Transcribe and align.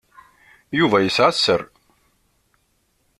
Yuba 0.77 0.97
yesɛa 0.99 1.31
sser. 1.35 1.61